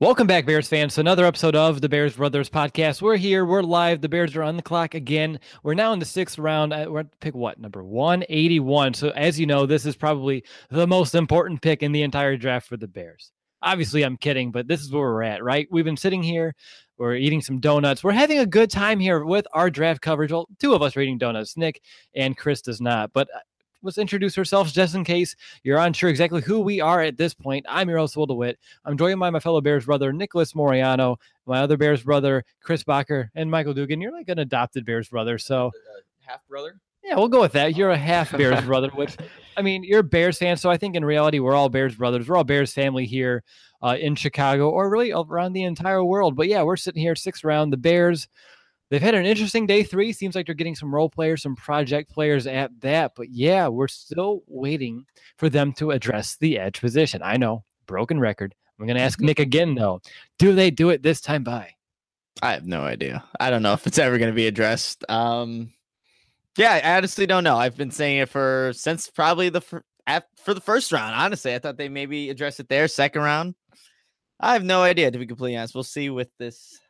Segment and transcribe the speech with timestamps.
[0.00, 3.02] Welcome back, Bears fans, to another episode of the Bears Brothers podcast.
[3.02, 4.00] We're here, we're live.
[4.00, 5.38] The Bears are on the clock again.
[5.62, 6.72] We're now in the sixth round.
[6.72, 8.94] Uh, we're at pick what number 181.
[8.94, 12.66] So, as you know, this is probably the most important pick in the entire draft
[12.66, 13.30] for the Bears.
[13.60, 15.68] Obviously, I'm kidding, but this is where we're at, right?
[15.70, 16.54] We've been sitting here,
[16.96, 18.02] we're eating some donuts.
[18.02, 20.32] We're having a good time here with our draft coverage.
[20.32, 21.82] Well, two of us are eating donuts, Nick
[22.14, 23.12] and Chris does not.
[23.12, 23.40] But uh,
[23.82, 27.64] let's introduce ourselves just in case you're unsure exactly who we are at this point.
[27.68, 28.58] I'm your host, Will DeWitt.
[28.84, 31.16] I'm joined by my fellow Bears brother, Nicholas Moriano,
[31.46, 34.00] my other Bears brother, Chris Bacher, and Michael Dugan.
[34.00, 35.38] You're like an adopted Bears brother.
[35.38, 36.80] So, uh, half brother?
[37.02, 37.76] Yeah, we'll go with that.
[37.76, 39.16] You're a half Bears brother, which
[39.56, 40.56] I mean, you're a Bears fan.
[40.56, 42.28] So I think in reality, we're all Bears brothers.
[42.28, 43.42] We're all Bears family here
[43.82, 46.36] uh, in Chicago or really around the entire world.
[46.36, 47.72] But yeah, we're sitting here sixth round.
[47.72, 48.28] The Bears
[48.90, 50.12] They've had an interesting day three.
[50.12, 53.12] Seems like they're getting some role players, some project players at that.
[53.14, 55.06] But yeah, we're still waiting
[55.38, 57.22] for them to address the edge position.
[57.22, 58.54] I know, broken record.
[58.78, 60.00] I'm going to ask Nick again, though.
[60.38, 61.74] Do they do it this time by?
[62.42, 63.22] I have no idea.
[63.38, 65.04] I don't know if it's ever going to be addressed.
[65.08, 65.72] Um,
[66.56, 67.56] yeah, I honestly don't know.
[67.56, 69.84] I've been saying it for since probably the for,
[70.36, 71.14] for the first round.
[71.14, 73.54] Honestly, I thought they maybe address it there, second round.
[74.40, 75.74] I have no idea to be completely honest.
[75.74, 76.80] We'll see with this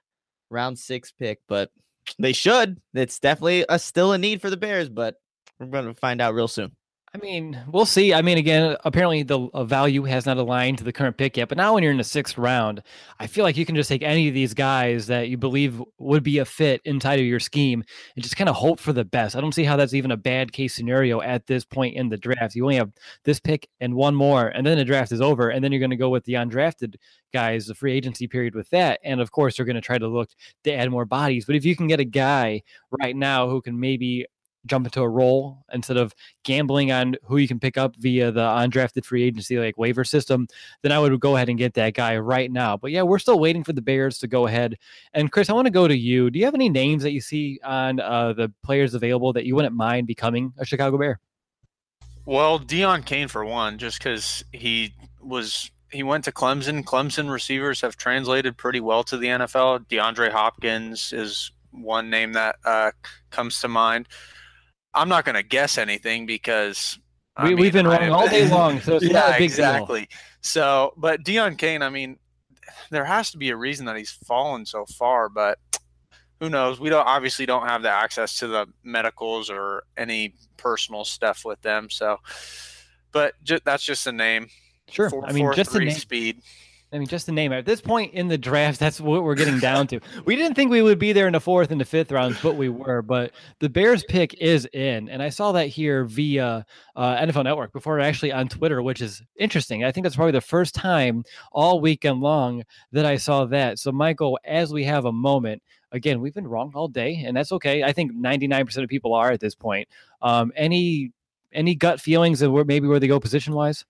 [0.48, 1.70] round six pick, but
[2.18, 2.80] they should.
[2.94, 5.16] It's definitely a, still a need for the Bears, but
[5.58, 6.72] we're going to find out real soon.
[7.12, 8.14] I mean, we'll see.
[8.14, 11.48] I mean, again, apparently the uh, value has not aligned to the current pick yet.
[11.48, 12.84] But now, when you're in the sixth round,
[13.18, 16.22] I feel like you can just take any of these guys that you believe would
[16.22, 17.82] be a fit inside of your scheme
[18.14, 19.34] and just kind of hope for the best.
[19.34, 22.16] I don't see how that's even a bad case scenario at this point in the
[22.16, 22.54] draft.
[22.54, 22.92] You only have
[23.24, 25.90] this pick and one more, and then the draft is over, and then you're going
[25.90, 26.94] to go with the undrafted
[27.32, 29.00] guys, the free agency period with that.
[29.02, 30.30] And of course, they're going to try to look
[30.62, 31.44] to add more bodies.
[31.44, 32.62] But if you can get a guy
[33.02, 34.26] right now who can maybe
[34.66, 38.40] jump into a role instead of gambling on who you can pick up via the
[38.40, 40.46] undrafted free agency like waiver system,
[40.82, 42.76] then I would go ahead and get that guy right now.
[42.76, 44.76] But yeah, we're still waiting for the Bears to go ahead.
[45.14, 46.30] And Chris, I want to go to you.
[46.30, 49.54] Do you have any names that you see on uh, the players available that you
[49.54, 51.20] wouldn't mind becoming a Chicago Bear?
[52.26, 56.84] Well, Deon Cain for one, just because he was he went to Clemson.
[56.84, 59.86] Clemson receivers have translated pretty well to the NFL.
[59.86, 62.92] DeAndre Hopkins is one name that uh,
[63.30, 64.08] comes to mind.
[64.94, 66.98] I'm not going to guess anything because
[67.42, 68.80] we, have been wrong all day long.
[68.80, 70.00] So yeah, exactly.
[70.00, 70.08] Deal.
[70.42, 72.18] So, but Deon Cain, I mean,
[72.90, 75.58] there has to be a reason that he's fallen so far, but
[76.40, 76.80] who knows?
[76.80, 81.60] We don't obviously don't have the access to the medicals or any personal stuff with
[81.60, 81.90] them.
[81.90, 82.18] So,
[83.12, 84.48] but ju- that's just a name.
[84.88, 85.10] Sure.
[85.10, 85.94] Four, I mean, four, just three name.
[85.94, 86.40] speed.
[86.92, 87.58] I mean, just to name it.
[87.58, 90.00] At this point in the draft, that's what we're getting down to.
[90.24, 92.56] we didn't think we would be there in the fourth and the fifth rounds, but
[92.56, 93.00] we were.
[93.00, 96.66] But the Bears pick is in, and I saw that here via
[96.96, 99.84] uh, NFL Network before actually on Twitter, which is interesting.
[99.84, 103.78] I think that's probably the first time all weekend long that I saw that.
[103.78, 105.62] So, Michael, as we have a moment,
[105.92, 107.84] again, we've been wrong all day, and that's okay.
[107.84, 109.86] I think 99% of people are at this point.
[110.22, 111.12] Um, any
[111.52, 113.84] any gut feelings of where maybe where they go position wise?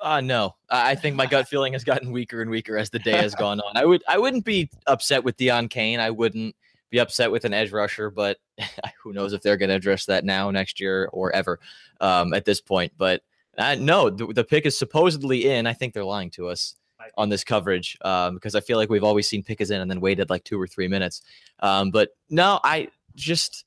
[0.00, 3.18] Uh, no, I think my gut feeling has gotten weaker and weaker as the day
[3.18, 3.76] has gone on.
[3.76, 6.00] I would, I wouldn't be upset with Deon Cain.
[6.00, 6.56] I wouldn't
[6.88, 8.38] be upset with an edge rusher, but
[9.02, 11.60] who knows if they're going to address that now, next year, or ever
[12.00, 12.92] um, at this point.
[12.96, 13.22] But
[13.58, 15.66] uh, no, the, the, pick is supposedly in.
[15.66, 16.76] I think they're lying to us
[17.16, 20.00] on this coverage um, because I feel like we've always seen Pickens in and then
[20.00, 21.22] waited like two or three minutes.
[21.60, 23.64] Um, but no, I just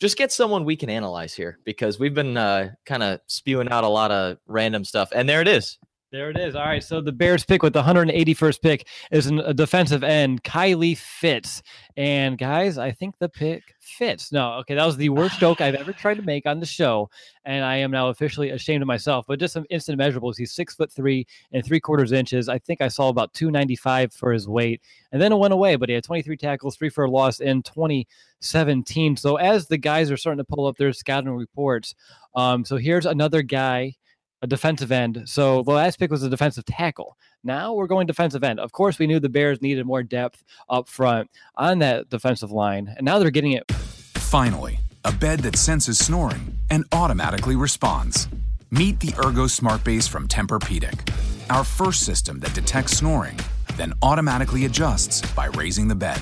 [0.00, 3.84] just get someone we can analyze here because we've been uh, kind of spewing out
[3.84, 5.78] a lot of random stuff, and there it is.
[6.14, 6.54] There it is.
[6.54, 6.80] All right.
[6.80, 11.60] So the Bears pick with the 181st pick is an, a defensive end, Kylie Fitts.
[11.96, 14.30] And guys, I think the pick fits.
[14.30, 14.76] No, okay.
[14.76, 17.10] That was the worst joke I've ever tried to make on the show.
[17.44, 19.24] And I am now officially ashamed of myself.
[19.26, 20.36] But just some instant measurables.
[20.36, 22.48] He's six foot three and three quarters inches.
[22.48, 24.82] I think I saw about 295 for his weight.
[25.10, 27.64] And then it went away, but he had 23 tackles, three for a loss in
[27.64, 29.16] 2017.
[29.16, 31.96] So as the guys are starting to pull up their scouting reports,
[32.36, 33.96] um, so here's another guy
[34.44, 35.22] a defensive end.
[35.24, 37.16] So the last pick was a defensive tackle.
[37.42, 38.60] Now we're going defensive end.
[38.60, 42.92] Of course, we knew the Bears needed more depth up front on that defensive line,
[42.94, 43.72] and now they're getting it.
[43.72, 48.28] Finally, a bed that senses snoring and automatically responds.
[48.70, 51.10] Meet the Ergo Smart Base from Tempur-Pedic,
[51.48, 53.38] our first system that detects snoring,
[53.76, 56.20] then automatically adjusts by raising the bed.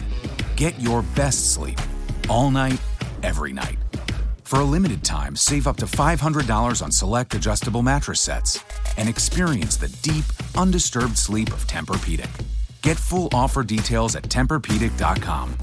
[0.55, 1.81] Get your best sleep
[2.29, 2.81] all night,
[3.25, 3.79] every night.
[4.43, 8.63] For a limited time, save up to $500 on select adjustable mattress sets
[8.99, 10.25] and experience the deep,
[10.57, 12.29] undisturbed sleep of Tempur-Pedic.
[12.83, 15.57] Get full offer details at TempurPedic.com.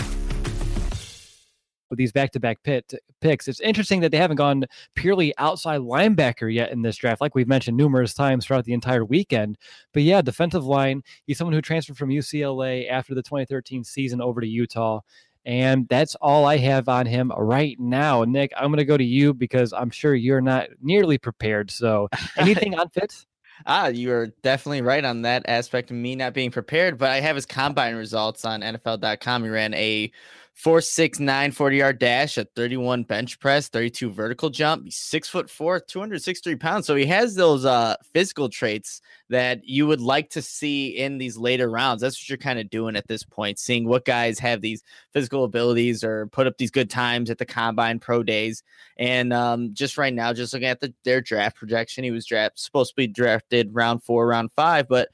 [1.90, 4.66] With these back-to-back pit, picks, it's interesting that they haven't gone
[4.96, 9.04] purely outside linebacker yet in this draft, like we've mentioned numerous times throughout the entire
[9.04, 9.58] weekend.
[9.94, 11.04] But yeah, defensive line.
[11.26, 15.02] He's someone who transferred from UCLA after the 2013 season over to Utah.
[15.46, 18.24] And that's all I have on him right now.
[18.24, 21.72] Nick, I'm going to go to you because I'm sure you're not nearly prepared.
[21.72, 23.26] So, anything on Fitts?
[23.66, 26.98] Ah, you are definitely right on that aspect of me not being prepared.
[26.98, 29.44] But I have his combine results on NFL.com.
[29.44, 30.12] He ran a
[30.60, 34.84] four six nine 40 yard dash, a 31 bench press, 32 vertical jump.
[34.84, 36.86] He's six foot four, 263 pounds.
[36.86, 41.38] So he has those uh physical traits that you would like to see in these
[41.38, 42.02] later rounds.
[42.02, 44.84] That's what you're kind of doing at this point, seeing what guys have these
[45.14, 48.62] physical abilities or put up these good times at the combine pro days.
[48.98, 52.60] And um, just right now, just looking at the their draft projection, he was draft
[52.60, 55.08] supposed to be drafted round four, round five, but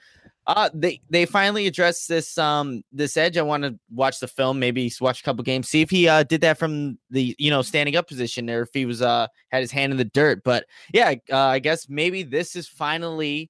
[0.47, 3.37] uh they they finally addressed this um this edge.
[3.37, 6.23] I want to watch the film, maybe watch a couple games, see if he uh
[6.23, 9.61] did that from the you know standing up position or if he was uh had
[9.61, 10.43] his hand in the dirt.
[10.43, 13.49] But yeah, uh, I guess maybe this is finally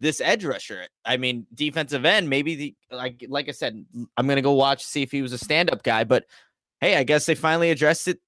[0.00, 0.86] this edge rusher.
[1.04, 2.28] I mean, defensive end.
[2.28, 3.84] Maybe the like like I said,
[4.16, 6.04] I'm gonna go watch see if he was a stand up guy.
[6.04, 6.24] But
[6.80, 8.18] hey, I guess they finally addressed it.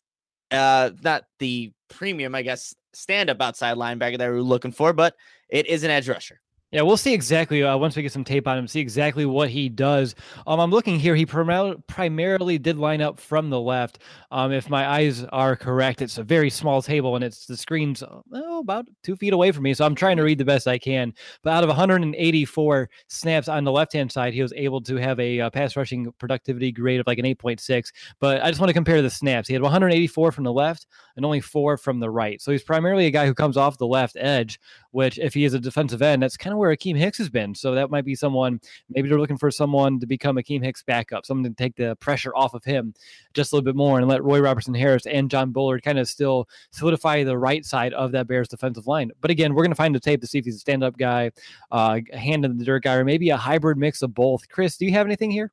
[0.50, 4.92] Uh, not the premium, I guess, stand up outside linebacker that we were looking for,
[4.92, 5.14] but
[5.48, 6.41] it is an edge rusher.
[6.72, 9.50] Yeah, we'll see exactly uh, once we get some tape on him, see exactly what
[9.50, 10.14] he does.
[10.46, 11.14] Um, I'm looking here.
[11.14, 13.98] He prim- primarily did line up from the left.
[14.30, 18.02] Um, if my eyes are correct, it's a very small table and it's the screen's
[18.02, 19.74] oh, about two feet away from me.
[19.74, 21.12] So I'm trying to read the best I can.
[21.42, 25.20] But out of 184 snaps on the left hand side, he was able to have
[25.20, 27.92] a uh, pass rushing productivity grade of like an 8.6.
[28.18, 29.46] But I just want to compare the snaps.
[29.46, 30.86] He had 184 from the left
[31.16, 32.40] and only four from the right.
[32.40, 34.58] So he's primarily a guy who comes off the left edge,
[34.92, 37.54] which if he is a defensive end, that's kind of where Akiem Hicks has been.
[37.54, 41.26] So that might be someone, maybe they're looking for someone to become Akiem Hicks backup,
[41.26, 42.94] someone to take the pressure off of him
[43.34, 46.08] just a little bit more and let Roy Robertson Harris and John Bullard kind of
[46.08, 49.10] still solidify the right side of that Bears defensive line.
[49.20, 50.96] But again, we're going to find the tape to see if he's a stand up
[50.96, 51.32] guy,
[51.72, 54.48] uh, a hand in the dirt guy, or maybe a hybrid mix of both.
[54.48, 55.50] Chris, do you have anything here?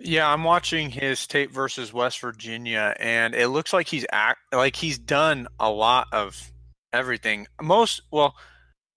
[0.00, 4.74] Yeah, I'm watching his tape versus West Virginia, and it looks like he's act like
[4.74, 6.52] he's done a lot of
[6.92, 7.46] everything.
[7.62, 8.34] Most well,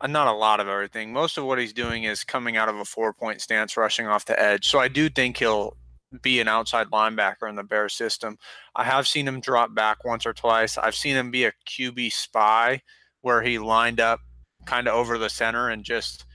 [0.05, 1.11] not a lot of everything.
[1.11, 4.25] Most of what he's doing is coming out of a four point stance, rushing off
[4.25, 4.67] the edge.
[4.67, 5.75] So I do think he'll
[6.21, 8.37] be an outside linebacker in the Bear system.
[8.75, 10.77] I have seen him drop back once or twice.
[10.77, 12.81] I've seen him be a QB spy
[13.21, 14.21] where he lined up
[14.65, 16.25] kind of over the center and just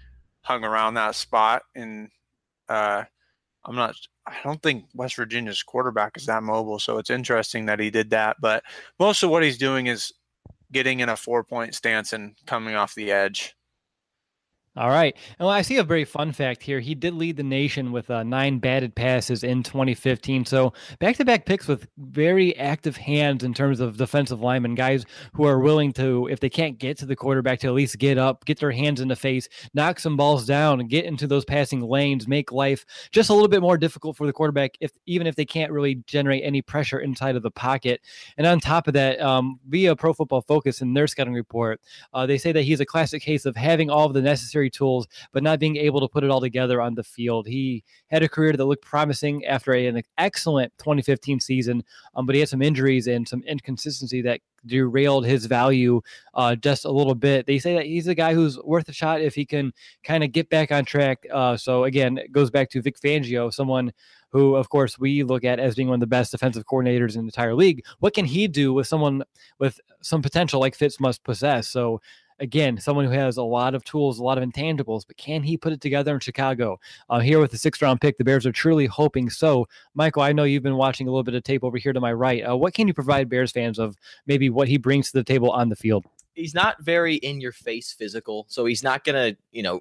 [0.42, 1.62] hung around that spot.
[1.75, 2.11] And
[2.69, 3.04] uh,
[3.64, 3.95] I'm not,
[4.26, 6.78] I don't think West Virginia's quarterback is that mobile.
[6.78, 8.37] So it's interesting that he did that.
[8.40, 8.64] But
[8.99, 10.12] most of what he's doing is
[10.73, 13.55] getting in a four point stance and coming off the edge.
[14.75, 15.14] All right.
[15.38, 16.81] And well, I see a very fun fact here.
[16.81, 20.47] He did lead the nation with uh, nine batted passes in 2015.
[20.47, 25.05] So back to back picks with very active hands in terms of defensive linemen, guys
[25.35, 28.17] who are willing to, if they can't get to the quarterback, to at least get
[28.17, 31.83] up, get their hands in the face, knock some balls down, get into those passing
[31.83, 35.37] lanes, make life just a little bit more difficult for the quarterback, if even if
[35.37, 38.00] they can't really generate any pressure inside of the pocket.
[38.38, 41.79] And on top of that, um, via Pro Football Focus in their scouting report,
[42.14, 45.07] uh, they say that he's a classic case of having all of the necessary tools,
[45.33, 47.47] but not being able to put it all together on the field.
[47.47, 51.83] He had a career that looked promising after an excellent 2015 season,
[52.14, 56.00] um, but he had some injuries and some inconsistency that derailed his value
[56.35, 57.47] uh, just a little bit.
[57.47, 59.73] They say that he's a guy who's worth a shot if he can
[60.04, 61.26] kind of get back on track.
[61.33, 63.92] Uh, so again, it goes back to Vic Fangio, someone
[64.31, 67.23] who, of course, we look at as being one of the best defensive coordinators in
[67.23, 67.85] the entire league.
[67.99, 69.23] What can he do with someone
[69.59, 71.69] with some potential like Fitts must possess?
[71.69, 72.00] So
[72.42, 75.56] again, someone who has a lot of tools, a lot of intangibles, but can he
[75.56, 76.78] put it together in Chicago?
[77.08, 79.66] Uh, here with the sixth round pick, the Bears are truly hoping so.
[79.94, 82.12] Michael, I know you've been watching a little bit of tape over here to my
[82.12, 82.42] right.
[82.42, 83.96] Uh, what can you provide Bears fans of
[84.26, 86.04] maybe what he brings to the table on the field?
[86.34, 89.80] He's not very in your face physical, so he's not going to, you know,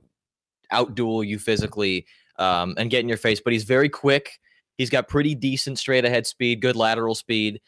[0.72, 2.06] outduel you physically
[2.38, 4.40] um, and get in your face, but he's very quick.
[4.78, 7.60] He's got pretty decent straight ahead speed, good lateral speed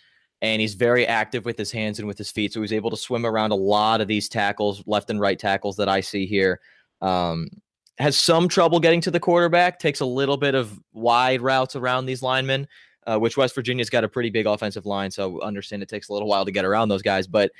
[0.44, 2.52] and he's very active with his hands and with his feet.
[2.52, 5.78] So he's able to swim around a lot of these tackles, left and right tackles
[5.78, 6.60] that I see here.
[7.02, 7.50] Um,
[7.98, 12.08] has some trouble getting to the quarterback, takes a little bit of wide routes around
[12.08, 12.68] these linemen,
[13.08, 15.12] uh, which West Virginia's got a pretty big offensive line.
[15.12, 17.52] So understand it takes a little while to get around those guys, but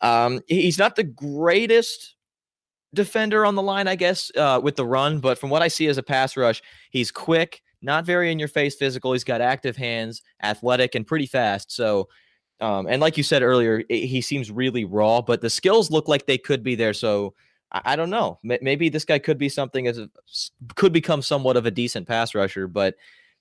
[0.00, 2.16] um, he's not the greatest
[2.94, 5.20] defender on the line, I guess, uh, with the run.
[5.20, 8.48] But from what I see as a pass rush, he's quick, not very in your
[8.48, 9.12] face physical.
[9.12, 11.70] He's got active hands, athletic, and pretty fast.
[11.70, 12.08] So
[12.60, 16.08] um, and like you said earlier, it, he seems really raw, but the skills look
[16.08, 16.92] like they could be there.
[16.92, 17.34] So
[17.72, 18.38] I, I don't know.
[18.48, 20.08] M- maybe this guy could be something as a,
[20.76, 22.94] could become somewhat of a decent pass rusher, but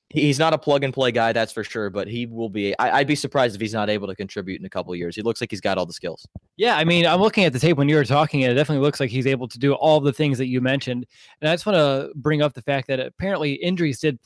[0.10, 1.90] he's not a plug and play guy, that's for sure.
[1.90, 2.78] But he will be.
[2.80, 5.16] I, would be surprised if he's not able to contribute in a couple years.
[5.16, 6.28] He looks like he's got all the skills.
[6.58, 8.84] Yeah, I mean, I'm looking at the tape when you were talking, and it definitely
[8.84, 11.06] looks like he's able to do all the things that you mentioned.
[11.42, 14.20] And I just want to bring up the fact that apparently injuries did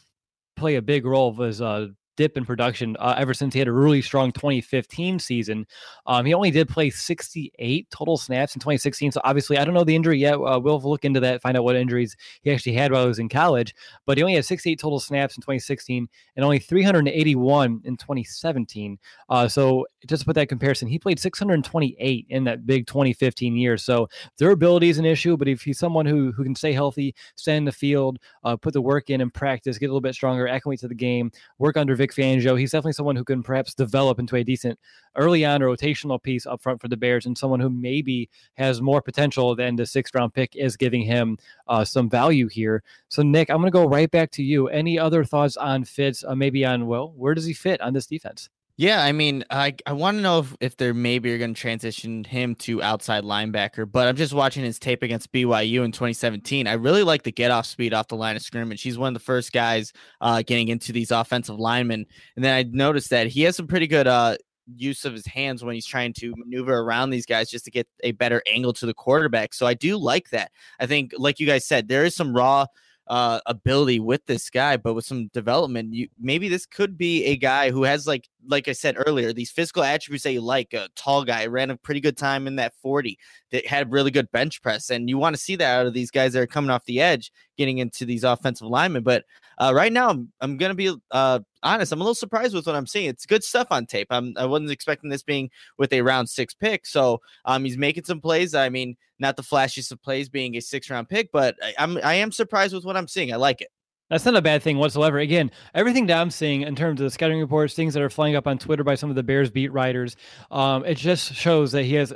[0.58, 3.72] play a big role his uh, dip in production uh, ever since he had a
[3.72, 5.66] really strong 2015 season.
[6.06, 9.14] Um, he only did play 68 total snaps in 2016.
[9.14, 10.34] So obviously, I don't know the injury yet.
[10.34, 13.20] Uh, we'll look into that, find out what injuries he actually had while he was
[13.20, 13.74] in college.
[14.06, 18.98] But he only had 68 total snaps in 2016 and only 381 in 2017.
[19.30, 23.78] Uh, so just to put that comparison, he played 628 in that big 2015 year.
[23.78, 27.56] So durability is an issue, but if he's someone who who can stay healthy, stay
[27.56, 30.48] in the field, uh, put the work in and practice, get a little bit stronger,
[30.48, 32.58] acclimate to the game, work under Vic Vic Fangio.
[32.58, 34.80] He's definitely someone who can perhaps develop into a decent
[35.16, 39.02] early on rotational piece up front for the Bears and someone who maybe has more
[39.02, 41.38] potential than the sixth round pick is giving him
[41.68, 42.84] uh, some value here.
[43.10, 44.68] So, Nick, I'm going to go right back to you.
[44.68, 46.24] Any other thoughts on Fitts?
[46.24, 48.50] Uh, maybe on, well, where does he fit on this defense?
[48.80, 51.60] Yeah, I mean, I I want to know if, if they're maybe are going to
[51.60, 56.68] transition him to outside linebacker, but I'm just watching his tape against BYU in 2017.
[56.68, 58.84] I really like the get off speed off the line of scrimmage.
[58.84, 62.06] He's one of the first guys uh, getting into these offensive linemen,
[62.36, 64.38] and then I noticed that he has some pretty good uh,
[64.76, 67.88] use of his hands when he's trying to maneuver around these guys just to get
[68.04, 69.56] a better angle to the quarterback.
[69.56, 70.52] So I do like that.
[70.80, 72.68] I think, like you guys said, there is some raw
[73.10, 77.38] uh, ability with this guy, but with some development, you maybe this could be a
[77.38, 80.74] guy who has like like I said earlier, these physical attributes that you like.
[80.74, 83.18] A tall guy ran a pretty good time in that 40
[83.52, 86.12] that had really good bench press, and you want to see that out of these
[86.12, 89.04] guys that are coming off the edge, getting into these offensive linemen.
[89.04, 89.26] But
[89.58, 91.92] uh, right now, I'm, I'm gonna be uh, honest.
[91.92, 93.10] I'm a little surprised with what I'm seeing.
[93.10, 94.08] It's good stuff on tape.
[94.10, 96.86] I'm I wasn't expecting this being with a round six pick.
[96.86, 98.56] So um, he's making some plays.
[98.56, 101.98] I mean, not the flashiest of plays being a six round pick, but I, I'm
[102.04, 103.34] I am surprised with what I'm seeing.
[103.34, 103.70] I like it.
[104.10, 105.20] That's not a bad thing whatsoever.
[105.20, 108.38] Again, everything that I'm seeing in terms of the scouting reports, things that are flying
[108.38, 110.16] up on Twitter by some of the Bears beat writers,
[110.50, 112.14] um, it just shows that he has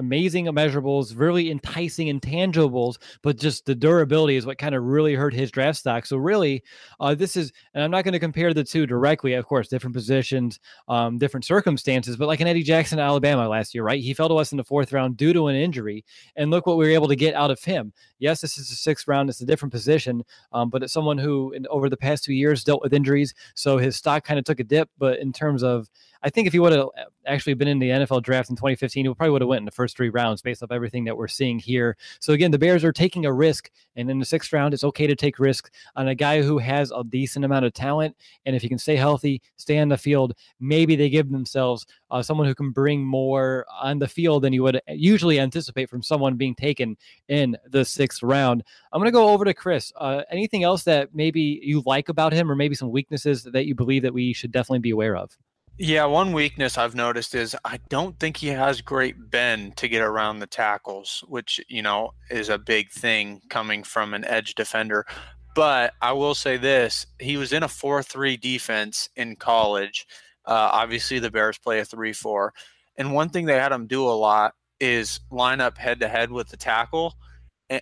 [0.00, 5.32] amazing measurables, really enticing intangibles, but just the durability is what kind of really hurt
[5.32, 6.06] his draft stock.
[6.06, 6.64] So really,
[6.98, 9.94] uh, this is, and I'm not going to compare the two directly, of course, different
[9.94, 14.02] positions, um, different circumstances, but like an Eddie Jackson, Alabama last year, right?
[14.02, 16.04] He fell to us in the fourth round due to an injury,
[16.36, 17.92] and look what we were able to get out of him.
[18.18, 21.52] Yes, this is a sixth round; it's a different position, um, but it's someone who,
[21.52, 24.60] in, over the past two years, dealt with injuries, so his stock kind of took
[24.60, 24.88] a dip.
[24.98, 25.88] But in terms of
[26.22, 29.06] I think if he would have uh, actually been in the NFL draft in 2015,
[29.06, 31.28] he probably would have went in the first three rounds based off everything that we're
[31.28, 31.96] seeing here.
[32.20, 35.06] So again, the Bears are taking a risk, and in the sixth round, it's okay
[35.06, 38.62] to take risks on a guy who has a decent amount of talent, and if
[38.62, 42.54] he can stay healthy, stay on the field, maybe they give themselves uh, someone who
[42.54, 46.96] can bring more on the field than you would usually anticipate from someone being taken
[47.28, 48.62] in the sixth round.
[48.92, 49.92] I'm going to go over to Chris.
[49.96, 53.74] Uh, anything else that maybe you like about him, or maybe some weaknesses that you
[53.74, 55.36] believe that we should definitely be aware of?
[55.78, 60.02] Yeah, one weakness I've noticed is I don't think he has great bend to get
[60.02, 65.06] around the tackles, which, you know, is a big thing coming from an edge defender.
[65.54, 70.06] But I will say this he was in a 4 3 defense in college.
[70.44, 72.52] Uh, obviously, the Bears play a 3 4.
[72.98, 76.30] And one thing they had him do a lot is line up head to head
[76.30, 77.14] with the tackle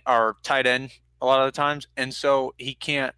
[0.07, 0.91] or tight end
[1.21, 3.13] a lot of the times, and so he can't.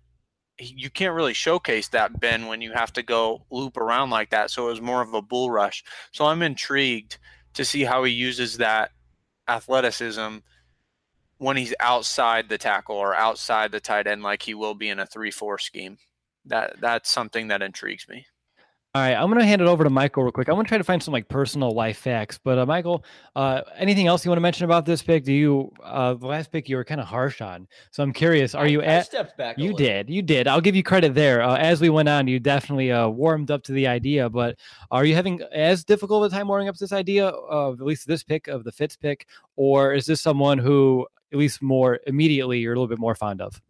[0.62, 4.52] You can't really showcase that bend when you have to go loop around like that.
[4.52, 5.84] So it was more of a bull rush.
[6.12, 7.18] So I'm intrigued
[7.54, 8.92] to see how he uses that
[9.48, 10.38] athleticism
[11.38, 15.00] when he's outside the tackle or outside the tight end, like he will be in
[15.00, 15.98] a three-four scheme.
[16.46, 18.28] That that's something that intrigues me.
[18.94, 20.50] All right, I'm going to hand it over to Michael real quick.
[20.50, 22.38] I want to try to find some like personal life facts.
[22.44, 23.06] But uh, Michael,
[23.38, 25.24] uh, anything else you want to mention about this pick?
[25.24, 27.70] Do you uh, the last pick you were kind of harsh on?
[27.92, 28.54] So I'm curious.
[28.54, 29.06] Are you I at?
[29.06, 29.58] stepped back?
[29.58, 29.78] You little.
[29.78, 30.46] did, you did.
[30.46, 31.42] I'll give you credit there.
[31.42, 34.30] Uh, as we went on, you definitely uh, warmed up to the idea.
[34.30, 34.58] But
[34.92, 37.86] are you having as difficult of a time warming up to this idea of at
[37.86, 42.02] least this pick of the Fitts pick, or is this someone who at least more
[42.08, 43.62] immediately you're a little bit more fond of?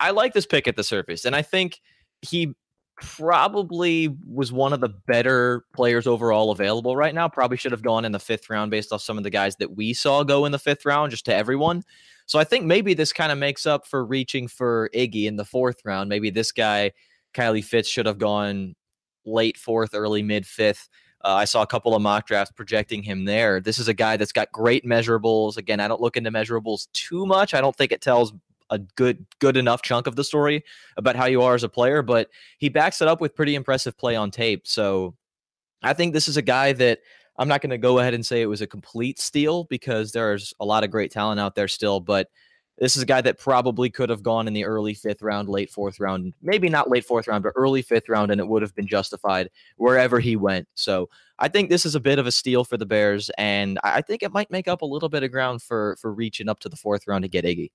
[0.00, 1.78] I like this pick at the surface, and I think
[2.22, 2.54] he
[3.02, 7.28] probably was one of the better players overall available right now.
[7.28, 9.76] Probably should have gone in the fifth round based off some of the guys that
[9.76, 11.82] we saw go in the fifth round, just to everyone.
[12.26, 15.44] So I think maybe this kind of makes up for reaching for Iggy in the
[15.44, 16.08] fourth round.
[16.08, 16.92] Maybe this guy,
[17.34, 18.74] Kylie Fitts, should have gone
[19.24, 20.88] late fourth, early mid fifth.
[21.24, 23.60] Uh, I saw a couple of mock drafts projecting him there.
[23.60, 25.56] This is a guy that's got great measurables.
[25.56, 27.54] Again, I don't look into measurables too much.
[27.54, 28.32] I don't think it tells
[28.72, 30.64] a good good enough chunk of the story
[30.96, 33.96] about how you are as a player, but he backs it up with pretty impressive
[33.96, 34.66] play on tape.
[34.66, 35.14] So
[35.82, 37.00] I think this is a guy that
[37.38, 40.52] I'm not going to go ahead and say it was a complete steal because there's
[40.58, 42.28] a lot of great talent out there still, but
[42.78, 45.70] this is a guy that probably could have gone in the early fifth round, late
[45.70, 48.74] fourth round, maybe not late fourth round, but early fifth round, and it would have
[48.74, 50.66] been justified wherever he went.
[50.74, 54.00] So I think this is a bit of a steal for the Bears, and I
[54.00, 56.68] think it might make up a little bit of ground for for reaching up to
[56.68, 57.70] the fourth round to get Iggy.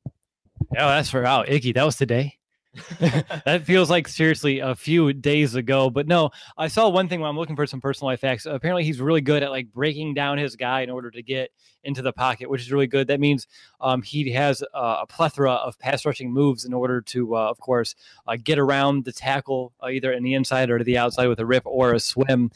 [0.74, 1.48] Yeah, that's for out.
[1.48, 2.38] Iggy, that was today.
[3.46, 5.90] that feels like seriously a few days ago.
[5.90, 8.46] But no, I saw one thing when I'm looking for some personal life facts.
[8.46, 11.50] Apparently, he's really good at like breaking down his guy in order to get
[11.84, 13.08] into the pocket, which is really good.
[13.08, 13.48] That means
[13.82, 17.60] um, he has uh, a plethora of pass rushing moves in order to, uh, of
[17.60, 17.96] course,
[18.28, 21.40] uh, get around the tackle uh, either in the inside or to the outside with
[21.40, 22.52] a rip or a swim.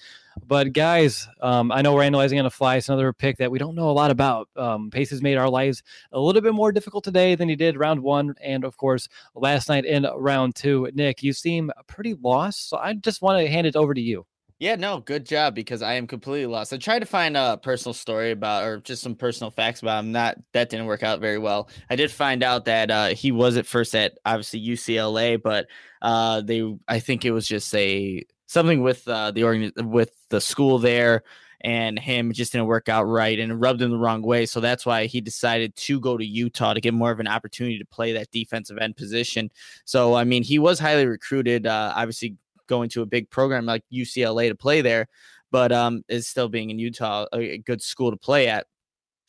[0.46, 2.78] But guys, um, I know we're analyzing on the fly.
[2.78, 4.50] It's another pick that we don't know a lot about.
[4.55, 7.77] Um, Pace has made our lives a little bit more difficult today than he did
[7.77, 10.90] round one, and of course last night in round two.
[10.94, 14.25] Nick, you seem pretty lost, so I just want to hand it over to you.
[14.62, 16.72] Yeah, no, good job because I am completely lost.
[16.72, 20.12] I tried to find a personal story about or just some personal facts about him.
[20.12, 21.68] Not that didn't work out very well.
[21.90, 25.66] I did find out that uh, he was at first at obviously UCLA, but
[26.03, 30.42] uh, they I think it was just a something with uh, the organ with the
[30.42, 31.24] school there
[31.61, 34.46] and him just didn't work out right and rubbed him the wrong way.
[34.46, 37.77] So that's why he decided to go to Utah to get more of an opportunity
[37.77, 39.51] to play that defensive end position.
[39.85, 41.66] So I mean, he was highly recruited.
[41.66, 42.35] Uh, obviously,
[42.68, 45.07] going to a big program like UCLA to play there,
[45.50, 48.68] but um, is still being in Utah a good school to play at.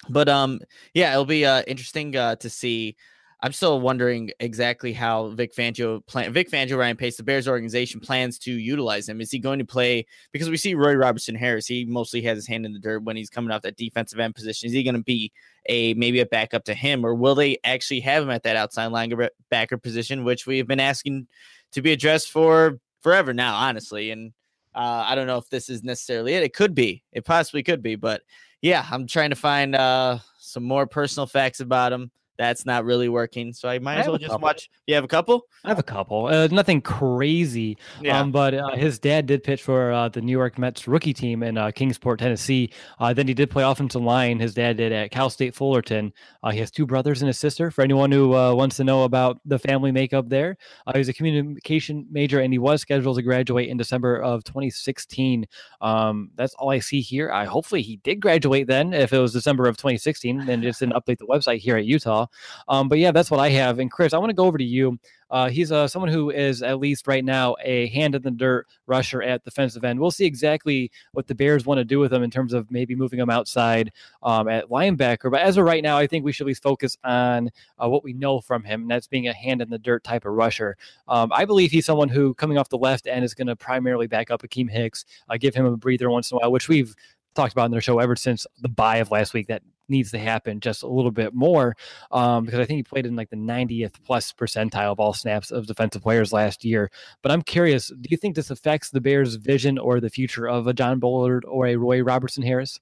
[0.09, 0.59] But um,
[0.95, 2.97] yeah, it'll be uh, interesting uh, to see.
[3.45, 7.99] I'm still wondering exactly how Vic Fangio plan Vic Fangio Ryan Pace, the Bears organization,
[7.99, 9.21] plans to utilize him.
[9.21, 11.67] Is he going to play because we see Roy Robertson Harris?
[11.67, 14.37] He mostly has his hand in the dirt when he's coming off that defensive end
[14.37, 14.69] position.
[14.69, 15.33] Is he going to be
[15.67, 18.93] a maybe a backup to him, or will they actually have him at that outside
[18.93, 21.27] linebacker position, which we've been asking
[21.73, 24.13] to be addressed for forever now, honestly.
[24.13, 24.33] And
[24.75, 26.45] uh, I don't know if this is necessarily it.
[26.45, 27.03] It could be.
[27.13, 27.97] It possibly could be.
[27.97, 28.23] But
[28.61, 32.13] yeah, I'm trying to find uh, some more personal facts about him.
[32.39, 33.53] That's not really working.
[33.53, 34.45] So I might I as well just couple.
[34.47, 34.71] watch.
[34.87, 35.47] You have a couple?
[35.65, 36.27] I have a couple.
[36.27, 38.19] Uh, nothing crazy, Yeah.
[38.21, 41.43] um, but uh, his dad did pitch for uh, the New York Mets rookie team
[41.43, 42.71] in uh, Kingsport, Tennessee.
[42.99, 44.41] Uh, then he did play offensive line.
[44.41, 46.13] His dad did at Cal State Fullerton.
[46.43, 47.71] Uh, he has two brothers and a sister.
[47.71, 51.13] For anyone who uh, wants to know about the family makeup there, uh, he's a
[51.13, 55.47] communication major and he was scheduled to graduate in December of 2016.
[55.81, 57.31] Um, that's all I see here.
[57.31, 58.93] I hopefully he did graduate then.
[58.95, 62.22] If it was December of 2016, then just didn't update the website here at Utah.
[62.69, 63.79] Um, but yeah, that's what I have.
[63.79, 64.99] And Chris, I want to go over to you.
[65.33, 68.67] Uh, he's uh, someone who is at least right now a hand in the dirt
[68.87, 69.99] rusher at defensive end.
[69.99, 72.95] We'll see exactly what the Bears want to do with him in terms of maybe
[72.95, 75.31] moving him outside um, at linebacker.
[75.31, 77.51] But as of right now, I think we should at least focus on
[77.83, 80.27] uh, what we know from him, and that's being a hand in the dirt type
[80.27, 80.77] of rusher.
[81.09, 84.07] Um, I believe he's someone who, coming off the left end, is going to primarily
[84.07, 86.95] back up Akiem Hicks, uh, give him a breather once in a while, which we've
[87.35, 89.47] talked about in their show ever since the buy of last week.
[89.49, 91.75] That needs to happen just a little bit more
[92.11, 95.51] um, because I think he played in like the 90th plus percentile of all snaps
[95.51, 96.91] of defensive players last year.
[97.23, 100.67] But I'm curious, do you think this affects the Bears' vision or the future of
[100.67, 102.81] a John Bullard or a Roy Robertson Harris?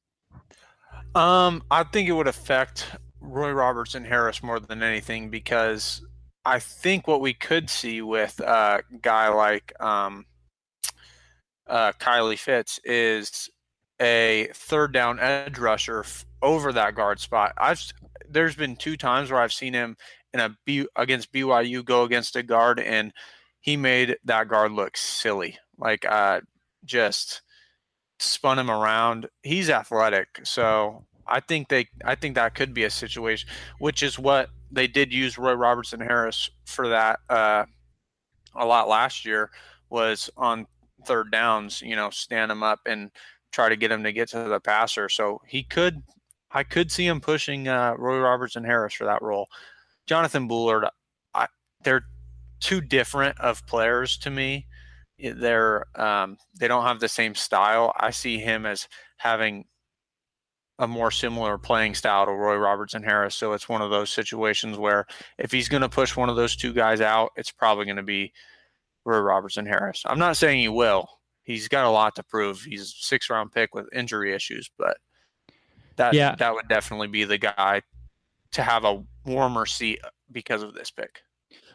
[1.14, 2.86] Um, I think it would affect
[3.20, 6.02] Roy Robertson Harris more than anything because
[6.44, 10.24] I think what we could see with a guy like um,
[11.66, 13.50] uh, Kylie Fitts is
[14.00, 17.52] a third down edge rusher f- over that guard spot.
[17.58, 17.82] I've
[18.28, 19.96] there's been two times where I've seen him
[20.32, 23.12] in a B against BYU go against a guard and
[23.60, 25.58] he made that guard look silly.
[25.78, 26.40] Like uh
[26.84, 27.42] just
[28.18, 29.28] spun him around.
[29.42, 34.18] He's athletic, so I think they I think that could be a situation, which is
[34.18, 37.64] what they did use Roy Robertson Harris for that uh,
[38.54, 39.50] a lot last year
[39.88, 40.66] was on
[41.06, 43.10] third downs, you know, stand him up and
[43.52, 45.08] try to get him to get to the passer.
[45.08, 46.02] So he could,
[46.50, 49.48] I could see him pushing uh, Roy Robertson Harris for that role.
[50.06, 50.86] Jonathan Bullard,
[51.34, 51.46] I,
[51.84, 52.04] they're
[52.60, 54.66] too different of players to me.
[55.18, 57.92] They're um, they don't have the same style.
[57.98, 59.66] I see him as having
[60.78, 63.34] a more similar playing style to Roy Robertson Harris.
[63.34, 65.06] So it's one of those situations where
[65.38, 68.02] if he's going to push one of those two guys out, it's probably going to
[68.02, 68.32] be
[69.04, 70.02] Roy Robertson Harris.
[70.06, 71.06] I'm not saying he will.
[71.50, 72.62] He's got a lot to prove.
[72.62, 74.98] He's a six round pick with injury issues, but
[75.96, 76.34] that yeah.
[76.36, 77.82] that would definitely be the guy
[78.52, 81.22] to have a warmer seat because of this pick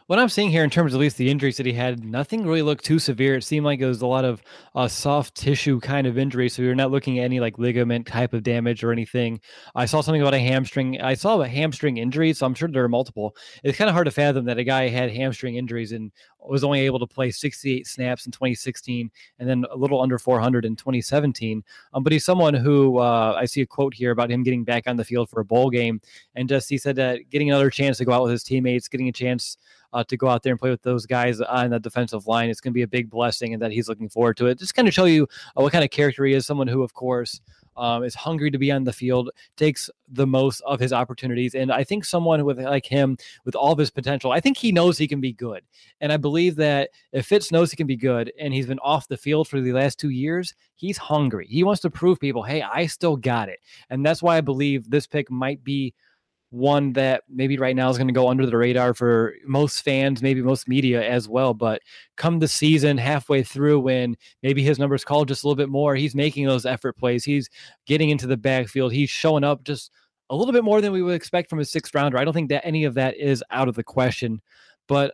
[0.07, 2.45] what I'm seeing here in terms of at least the injuries that he had, nothing
[2.45, 3.37] really looked too severe.
[3.37, 4.41] It seemed like it was a lot of
[4.75, 6.47] uh, soft tissue kind of injury.
[6.47, 9.39] So you're not looking at any like ligament type of damage or anything.
[9.73, 11.01] I saw something about a hamstring.
[11.01, 13.35] I saw a hamstring injury, so I'm sure there are multiple.
[13.63, 16.11] It's kind of hard to fathom that a guy had hamstring injuries and
[16.47, 20.65] was only able to play 68 snaps in 2016 and then a little under 400
[20.65, 21.63] in 2017.
[21.95, 24.83] Um, but he's someone who uh, I see a quote here about him getting back
[24.85, 25.99] on the field for a bowl game.
[26.35, 29.07] And just he said that getting another chance to go out with his teammates, getting
[29.07, 29.57] a chance
[29.95, 32.49] uh, to go out there and play with those guys on the defensive line.
[32.49, 34.59] It's going to be a big blessing, and that he's looking forward to it.
[34.59, 35.23] Just kind of show you
[35.57, 36.45] uh, what kind of character he is.
[36.45, 37.39] Someone who, of course,
[37.77, 41.55] um, is hungry to be on the field, takes the most of his opportunities.
[41.55, 44.73] And I think someone with like him, with all of his potential, I think he
[44.73, 45.63] knows he can be good.
[46.01, 49.07] And I believe that if Fitts knows he can be good and he's been off
[49.07, 51.47] the field for the last two years, he's hungry.
[51.49, 53.59] He wants to prove people, hey, I still got it.
[53.89, 55.93] And that's why I believe this pick might be
[56.51, 60.21] one that maybe right now is going to go under the radar for most fans,
[60.21, 61.53] maybe most media as well.
[61.53, 61.81] But
[62.17, 65.95] come the season halfway through, when maybe his numbers call just a little bit more,
[65.95, 67.25] he's making those effort plays.
[67.25, 67.49] He's
[67.85, 68.93] getting into the backfield.
[68.93, 69.91] He's showing up just
[70.29, 72.17] a little bit more than we would expect from a sixth rounder.
[72.17, 74.41] I don't think that any of that is out of the question.
[74.87, 75.13] But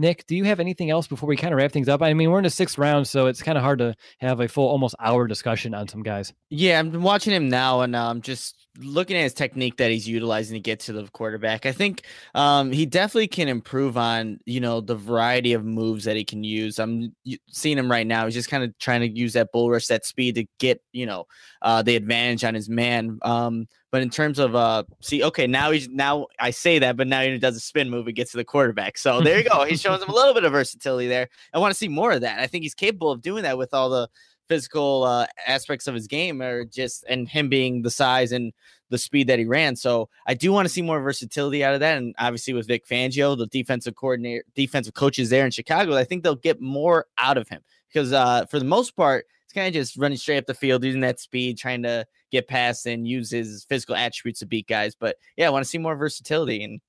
[0.00, 2.00] Nick, do you have anything else before we kind of wrap things up?
[2.00, 4.48] I mean, we're in the sixth round, so it's kind of hard to have a
[4.48, 6.32] full almost hour discussion on some guys.
[6.48, 10.08] Yeah, I'm watching him now, and I'm um, just looking at his technique that he's
[10.08, 14.60] utilizing to get to the quarterback, I think um, he definitely can improve on you
[14.60, 16.78] know the variety of moves that he can use.
[16.78, 17.14] I'm
[17.48, 20.06] seeing him right now; he's just kind of trying to use that bull rush, that
[20.06, 21.26] speed to get you know
[21.62, 23.18] uh, the advantage on his man.
[23.22, 27.06] Um, but in terms of uh, see, okay, now he's now I say that, but
[27.06, 28.98] now he does a spin move and gets to the quarterback.
[28.98, 29.64] So there you go.
[29.64, 31.28] He shows him a little bit of versatility there.
[31.52, 32.38] I want to see more of that.
[32.38, 34.08] I think he's capable of doing that with all the
[34.48, 38.52] physical uh, aspects of his game or just and him being the size and
[38.90, 39.76] the speed that he ran.
[39.76, 41.98] So I do want to see more versatility out of that.
[41.98, 46.24] And obviously with Vic Fangio, the defensive coordinator, defensive coaches there in Chicago, I think
[46.24, 49.74] they'll get more out of him because uh, for the most part, it's kind of
[49.74, 53.32] just running straight up the field, using that speed, trying to get past and use
[53.32, 54.94] his physical attributes to beat guys.
[54.94, 56.80] But yeah, I want to see more versatility, and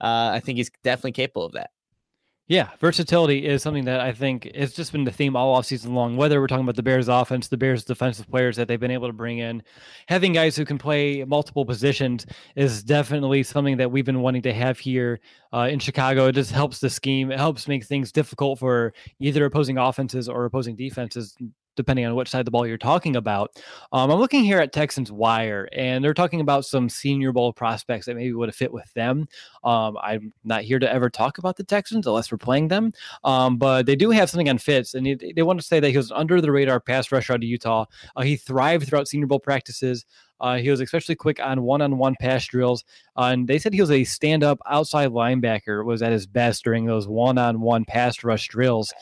[0.00, 1.70] uh, I think he's definitely capable of that.
[2.48, 6.16] Yeah, versatility is something that I think has just been the theme all offseason long.
[6.16, 9.06] Whether we're talking about the Bears offense, the Bears defensive players that they've been able
[9.06, 9.62] to bring in,
[10.08, 12.26] having guys who can play multiple positions
[12.56, 15.20] is definitely something that we've been wanting to have here
[15.52, 16.28] uh, in Chicago.
[16.28, 17.30] It just helps the scheme.
[17.30, 21.36] It helps make things difficult for either opposing offenses or opposing defenses
[21.78, 23.52] depending on which side of the ball you're talking about.
[23.92, 28.04] Um, I'm looking here at Texans Wire, and they're talking about some Senior Bowl prospects
[28.04, 29.28] that maybe would have fit with them.
[29.64, 32.92] Um, I'm not here to ever talk about the Texans unless we're playing them,
[33.24, 35.90] um, but they do have something on Fitts, and they, they want to say that
[35.90, 37.86] he was under the radar pass rusher out of Utah.
[38.16, 40.04] Uh, he thrived throughout Senior Bowl practices.
[40.40, 42.84] Uh, he was especially quick on one-on-one pass drills,
[43.16, 45.84] uh, and they said he was a stand-up outside linebacker.
[45.84, 48.92] Was at his best during those one-on-one pass rush drills.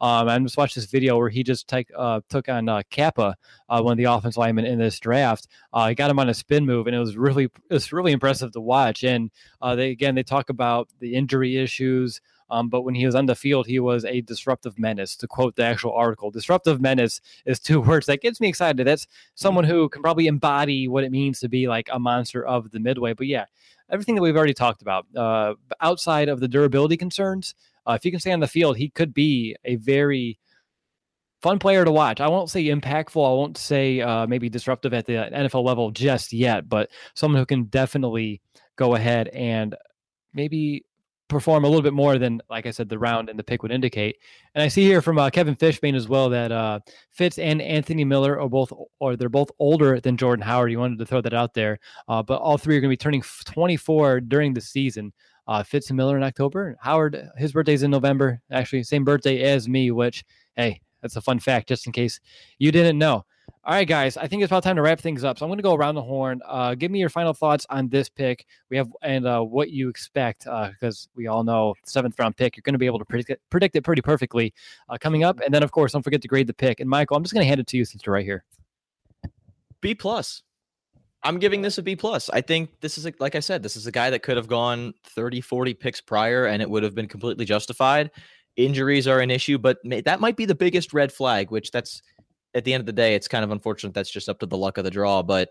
[0.00, 3.34] Um, I just watched this video where he just take, uh, took on uh, Cappa,
[3.68, 5.48] uh, one of the offense linemen in this draft.
[5.72, 8.12] Uh, he got him on a spin move, and it was really it was really
[8.12, 9.04] impressive to watch.
[9.04, 9.30] And
[9.62, 12.20] uh, they again they talk about the injury issues.
[12.48, 15.16] Um, but when he was on the field, he was a disruptive menace.
[15.16, 18.86] To quote the actual article, disruptive menace is two words that gets me excited.
[18.86, 22.70] That's someone who can probably embody what it means to be like a monster of
[22.70, 23.14] the midway.
[23.14, 23.46] But yeah,
[23.90, 27.54] everything that we've already talked about, uh, outside of the durability concerns,
[27.86, 30.38] uh, if he can stay on the field, he could be a very
[31.42, 32.20] fun player to watch.
[32.20, 33.24] I won't say impactful.
[33.24, 37.46] I won't say uh, maybe disruptive at the NFL level just yet, but someone who
[37.46, 38.40] can definitely
[38.76, 39.74] go ahead and
[40.34, 40.84] maybe
[41.28, 43.72] perform a little bit more than, like I said, the round and the pick would
[43.72, 44.16] indicate.
[44.54, 48.04] And I see here from uh, Kevin Fishbain as well that uh, Fitts and Anthony
[48.04, 50.70] Miller are both, or they're both older than Jordan Howard.
[50.70, 52.96] You wanted to throw that out there, uh, but all three are going to be
[52.96, 55.12] turning 24 during the season.
[55.46, 56.76] Uh, Fitts and Miller in October.
[56.80, 58.40] Howard, his birthday's in November.
[58.50, 59.90] Actually, same birthday as me.
[59.90, 60.24] Which,
[60.56, 62.20] hey, that's a fun fact, just in case
[62.58, 63.24] you didn't know.
[63.64, 65.38] All right, guys, I think it's about time to wrap things up.
[65.38, 66.40] So I'm going to go around the horn.
[66.46, 68.46] Uh, give me your final thoughts on this pick.
[68.70, 72.56] We have and uh, what you expect because uh, we all know seventh round pick.
[72.56, 74.54] You're going to be able to predict it, predict it pretty perfectly
[74.88, 75.40] uh, coming up.
[75.40, 76.78] And then, of course, don't forget to grade the pick.
[76.78, 78.44] And Michael, I'm just going to hand it to you since you're right here.
[79.80, 80.42] B plus.
[81.26, 82.30] I'm giving this a B plus.
[82.30, 84.46] I think this is a, like I said, this is a guy that could have
[84.46, 88.12] gone 30, 40 picks prior, and it would have been completely justified.
[88.56, 91.50] Injuries are an issue, but may, that might be the biggest red flag.
[91.50, 92.00] Which that's
[92.54, 93.92] at the end of the day, it's kind of unfortunate.
[93.92, 95.22] That's just up to the luck of the draw.
[95.24, 95.50] But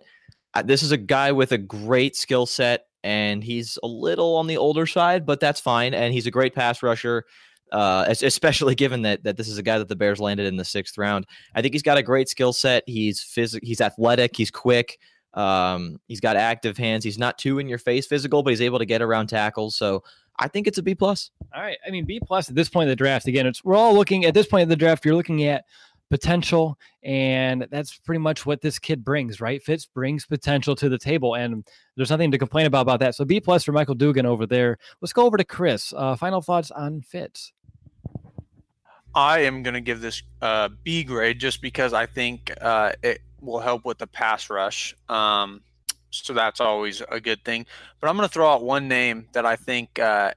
[0.63, 4.57] this is a guy with a great skill set, and he's a little on the
[4.57, 5.93] older side, but that's fine.
[5.93, 7.25] And he's a great pass rusher.
[7.71, 10.63] Uh, especially given that that this is a guy that the Bears landed in the
[10.63, 11.25] sixth round.
[11.53, 12.83] I think he's got a great skill set.
[12.87, 13.67] He's physical.
[13.67, 14.37] He's athletic.
[14.37, 14.97] He's quick.
[15.35, 17.03] Um, he's got active hands.
[17.03, 19.75] He's not too in your face physical, but he's able to get around tackles.
[19.75, 20.03] So
[20.39, 21.31] I think it's a B plus.
[21.53, 21.77] All right.
[21.85, 23.27] I mean, B plus at this point in the draft.
[23.27, 25.05] Again, it's we're all looking at this point in the draft.
[25.05, 25.65] You're looking at
[26.09, 26.77] potential.
[27.03, 29.61] And that's pretty much what this kid brings, right?
[29.61, 31.35] Fitts brings potential to the table.
[31.35, 33.15] And there's nothing to complain about about that.
[33.15, 34.77] So B plus for Michael Dugan over there.
[35.01, 35.93] Let's go over to Chris.
[35.95, 37.53] Uh, final thoughts on Fitts.
[39.13, 43.21] I am going to give this uh, B grade just because I think uh, it
[43.45, 44.95] will help with the pass rush.
[45.09, 45.61] Um,
[46.09, 47.65] so that's always a good thing.
[47.99, 50.31] But I'm going to throw out one name that I think uh,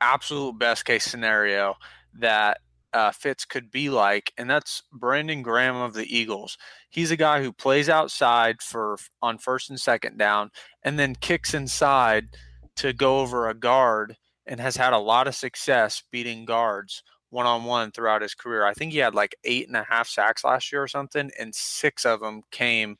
[0.00, 1.76] absolute best case scenario
[2.18, 2.58] that
[2.92, 6.56] uh, Fitts could be like, and that's Brandon Graham of the Eagles.
[6.90, 10.50] He's a guy who plays outside for on first and second down,
[10.84, 12.28] and then kicks inside
[12.76, 17.02] to go over a guard, and has had a lot of success beating guards
[17.34, 18.64] one on one throughout his career.
[18.64, 21.54] I think he had like eight and a half sacks last year or something, and
[21.54, 22.96] six of them came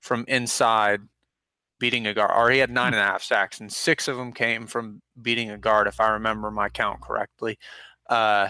[0.00, 1.00] from inside
[1.80, 2.98] beating a guard, or he had nine hmm.
[2.98, 6.10] and a half sacks, and six of them came from beating a guard, if I
[6.10, 7.58] remember my count correctly.
[8.08, 8.48] Uh,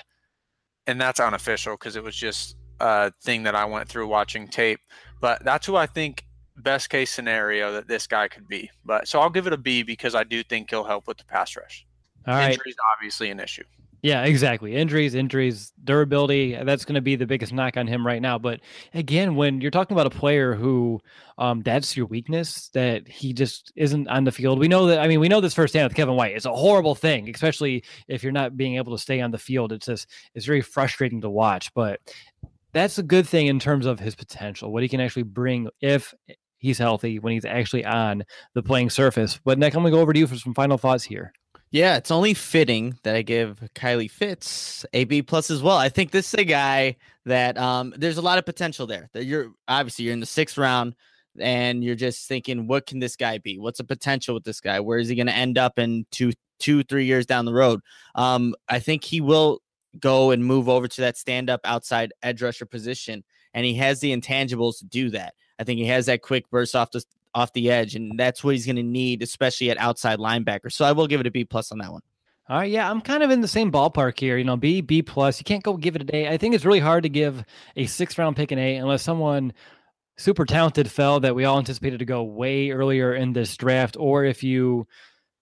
[0.87, 4.81] and that's unofficial because it was just a thing that I went through watching tape.
[5.21, 8.71] But that's who I think best case scenario that this guy could be.
[8.85, 11.25] But so I'll give it a B because I do think he'll help with the
[11.25, 11.87] pass rush.
[12.27, 12.53] All right.
[12.53, 13.65] Injuries obviously an issue.
[14.05, 14.77] Yeah, exactly.
[14.77, 16.55] Injuries, injuries, durability.
[16.63, 18.39] That's going to be the biggest knock on him right now.
[18.39, 18.61] But
[18.93, 21.01] again, when you're talking about a player who
[21.39, 24.59] um, that's your weakness, that he just isn't on the field.
[24.59, 24.99] We know that.
[24.99, 26.37] I mean, we know this firsthand with Kevin White.
[26.37, 29.73] It's a horrible thing, especially if you're not being able to stay on the field.
[29.73, 31.73] It's just it's very frustrating to watch.
[31.73, 32.01] But
[32.75, 36.13] that's a good thing in terms of his potential, what he can actually bring if
[36.59, 39.41] he's healthy when he's actually on the playing surface.
[39.43, 41.33] But Nick, I'm going to go over to you for some final thoughts here.
[41.75, 45.77] Yeah, it's only fitting that I give Kylie Fitts a B plus as well.
[45.77, 49.11] I think this is a guy that um, there's a lot of potential there.
[49.13, 50.95] That you're obviously you're in the sixth round
[51.37, 53.59] and you're just thinking, what can this guy be?
[53.59, 54.79] What's the potential with this guy?
[54.79, 57.81] Where is he going to end up in two, two, three years down the road?
[58.15, 59.61] Um, I think he will
[59.99, 63.99] go and move over to that stand up outside edge rusher position, and he has
[63.99, 65.35] the intangibles to do that.
[65.59, 67.03] I think he has that quick burst off the
[67.35, 70.71] off the edge, and that's what he's going to need, especially at outside linebacker.
[70.71, 72.03] So I will give it a B plus on that one.
[72.49, 74.37] All right, yeah, I'm kind of in the same ballpark here.
[74.37, 75.41] You know, B, B plus.
[75.41, 76.29] You can't go give it A.
[76.29, 77.43] I think it's really hard to give
[77.77, 79.53] a six round pick an A unless someone
[80.17, 84.25] super talented fell that we all anticipated to go way earlier in this draft, or
[84.25, 84.87] if you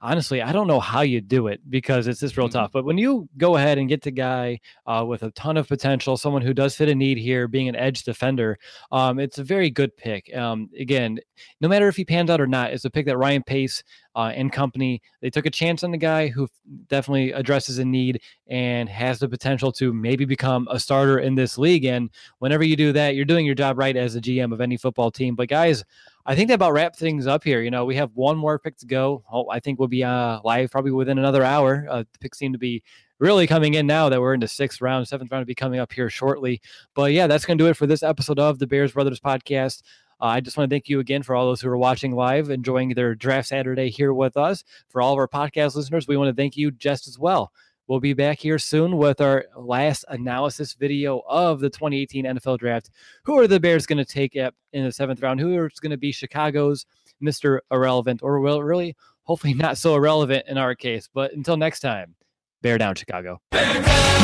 [0.03, 2.59] honestly, I don't know how you do it because it's just real mm-hmm.
[2.59, 2.73] tough.
[2.73, 6.17] But when you go ahead and get the guy uh, with a ton of potential,
[6.17, 8.59] someone who does fit a need here, being an edge defender,
[8.91, 10.35] um, it's a very good pick.
[10.37, 11.21] Um, again,
[11.61, 13.83] no matter if he pans out or not, it's a pick that Ryan Pace
[14.15, 16.47] uh, and company they took a chance on the guy who
[16.89, 21.57] definitely addresses a need and has the potential to maybe become a starter in this
[21.57, 21.85] league.
[21.85, 24.77] And whenever you do that, you're doing your job right as a GM of any
[24.77, 25.35] football team.
[25.35, 25.85] But guys,
[26.25, 27.63] I think that about wrap things up here.
[27.63, 29.25] You know, we have one more pick to go.
[29.31, 31.87] Oh, I think we'll be uh, live probably within another hour.
[31.91, 32.83] Uh, the picks seem to be
[33.19, 35.93] really coming in now that we're into sixth round, seventh round to be coming up
[35.93, 36.61] here shortly.
[36.95, 39.83] But yeah, that's going to do it for this episode of the Bears Brothers podcast.
[40.21, 42.51] Uh, I just want to thank you again for all those who are watching live,
[42.51, 44.63] enjoying their draft Saturday here with us.
[44.89, 47.51] For all of our podcast listeners, we want to thank you just as well.
[47.89, 52.91] We'll be back here soon with our last analysis video of the 2018 NFL Draft.
[53.25, 55.41] Who are the Bears going to take in the seventh round?
[55.41, 56.87] Who is going to be Chicago's
[57.23, 57.59] Mr.
[57.71, 61.09] Irrelevant, or will really, hopefully, not so irrelevant in our case?
[61.13, 62.15] But until next time,
[62.63, 63.41] bear down, Chicago.
[63.51, 64.22] Bear down!